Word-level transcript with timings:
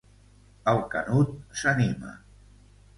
El 0.71 0.81
Canut 0.95 1.39
s'anima. 1.65 2.19